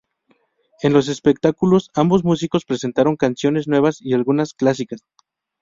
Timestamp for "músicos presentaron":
2.23-3.17